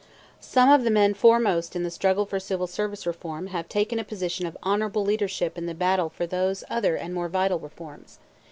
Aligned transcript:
Some 0.39 0.67
of 0.71 0.83
the 0.83 0.89
men 0.89 1.13
foremost 1.13 1.75
in 1.75 1.83
the 1.83 1.91
struggle 1.91 2.25
for 2.25 2.39
Civil 2.39 2.65
Service 2.65 3.05
Reform 3.05 3.45
have 3.53 3.69
taken 3.69 3.99
a 3.99 4.03
position 4.03 4.47
of 4.47 4.57
honorable 4.63 5.05
leadership 5.05 5.59
in 5.59 5.67
the 5.67 5.75
battle 5.75 6.09
for 6.09 6.25
those 6.25 6.63
other 6.71 6.95
and 6.95 7.13
more 7.13 7.29
vital 7.29 7.59
reforms. 7.59 8.17